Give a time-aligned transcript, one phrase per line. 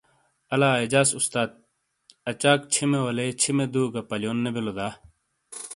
[0.53, 1.49] الا اعجاز استاس
[2.31, 4.87] اچاک چھِیمے والے چھِیمے دُو گہ پالیون نے بلیو دا؟